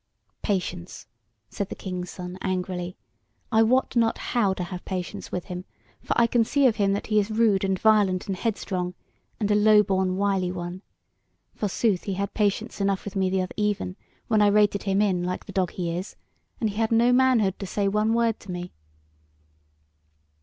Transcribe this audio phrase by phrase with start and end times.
[0.41, 1.05] "Patience!"
[1.51, 2.97] said the King's Son, angrily;
[3.51, 5.63] "I wot not how to have patience with him;
[6.01, 8.95] for I can see of him that he is rude and violent and headstrong,
[9.39, 10.81] and a low born wily one.
[11.53, 13.95] Forsooth, he had patience enough with me the other even,
[14.27, 16.15] when I rated him in, like the dog that he is,
[16.59, 18.73] and he had no manhood to say one word to me.